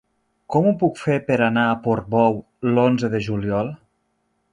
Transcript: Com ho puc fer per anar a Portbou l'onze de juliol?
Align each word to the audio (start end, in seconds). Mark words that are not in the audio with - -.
Com 0.53 0.67
ho 0.69 0.71
puc 0.83 0.95
fer 1.01 1.17
per 1.27 1.37
anar 1.47 1.65
a 1.73 1.77
Portbou 1.83 2.39
l'onze 2.71 3.11
de 3.17 3.21
juliol? 3.27 3.71